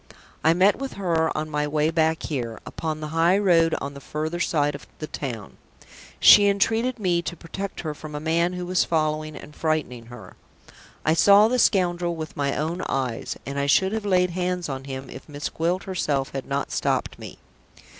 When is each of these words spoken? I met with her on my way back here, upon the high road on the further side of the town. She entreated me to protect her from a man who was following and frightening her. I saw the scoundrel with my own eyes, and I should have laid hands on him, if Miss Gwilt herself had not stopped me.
I 0.43 0.55
met 0.55 0.77
with 0.77 0.93
her 0.93 1.37
on 1.37 1.51
my 1.51 1.67
way 1.67 1.91
back 1.91 2.23
here, 2.23 2.59
upon 2.65 3.01
the 3.01 3.09
high 3.09 3.37
road 3.37 3.75
on 3.79 3.93
the 3.93 3.99
further 4.01 4.39
side 4.39 4.73
of 4.73 4.87
the 4.97 5.05
town. 5.05 5.57
She 6.19 6.47
entreated 6.47 6.97
me 6.97 7.21
to 7.21 7.35
protect 7.37 7.81
her 7.81 7.93
from 7.93 8.15
a 8.15 8.19
man 8.19 8.53
who 8.53 8.65
was 8.65 8.83
following 8.83 9.35
and 9.35 9.55
frightening 9.55 10.07
her. 10.07 10.35
I 11.05 11.13
saw 11.13 11.47
the 11.47 11.59
scoundrel 11.59 12.15
with 12.15 12.35
my 12.35 12.57
own 12.57 12.81
eyes, 12.89 13.37
and 13.45 13.59
I 13.59 13.67
should 13.67 13.91
have 13.91 14.03
laid 14.03 14.31
hands 14.31 14.67
on 14.69 14.85
him, 14.85 15.07
if 15.07 15.29
Miss 15.29 15.49
Gwilt 15.49 15.83
herself 15.83 16.31
had 16.31 16.47
not 16.47 16.71
stopped 16.71 17.19
me. 17.19 17.37